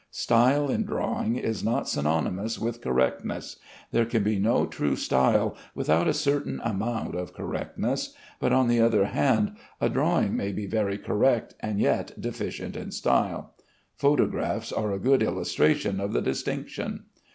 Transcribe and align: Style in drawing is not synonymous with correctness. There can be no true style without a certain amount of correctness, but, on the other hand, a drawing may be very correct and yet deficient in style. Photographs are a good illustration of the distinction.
Style 0.09 0.67
in 0.71 0.83
drawing 0.83 1.35
is 1.35 1.63
not 1.63 1.87
synonymous 1.87 2.57
with 2.57 2.81
correctness. 2.81 3.57
There 3.91 4.07
can 4.07 4.23
be 4.23 4.39
no 4.39 4.65
true 4.65 4.95
style 4.95 5.55
without 5.75 6.07
a 6.07 6.13
certain 6.15 6.59
amount 6.63 7.13
of 7.13 7.35
correctness, 7.35 8.15
but, 8.39 8.51
on 8.51 8.67
the 8.67 8.81
other 8.81 9.05
hand, 9.05 9.57
a 9.79 9.89
drawing 9.89 10.35
may 10.35 10.53
be 10.53 10.65
very 10.65 10.97
correct 10.97 11.53
and 11.59 11.79
yet 11.79 12.19
deficient 12.19 12.75
in 12.75 12.89
style. 12.89 13.53
Photographs 13.95 14.71
are 14.71 14.91
a 14.91 14.97
good 14.97 15.21
illustration 15.21 15.99
of 15.99 16.13
the 16.13 16.21
distinction. 16.23 17.03